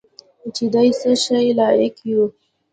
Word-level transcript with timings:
چې 0.55 0.65
د 0.73 0.75
څه 0.99 1.11
شي 1.23 1.41
لایق 1.59 1.95
یو. 2.09 2.23